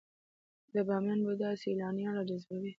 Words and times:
د 0.73 0.75
بامیان 0.87 1.19
بودا 1.25 1.49
سیلانیان 1.61 2.13
راجذبوي؟ 2.15 2.69